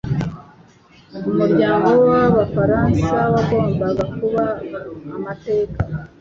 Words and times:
Umuryango 1.29 1.89
w’Abafaransa 2.09 3.17
wagombaga 3.33 4.03
kuba 4.17 4.45
amateka 5.15 5.79